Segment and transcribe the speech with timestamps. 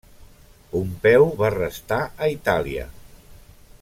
[0.71, 2.89] Pompeu va restar a Itàlia.